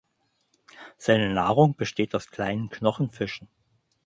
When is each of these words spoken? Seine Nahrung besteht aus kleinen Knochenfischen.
Seine 0.97 1.31
Nahrung 1.31 1.75
besteht 1.75 2.15
aus 2.15 2.31
kleinen 2.31 2.71
Knochenfischen. 2.71 3.47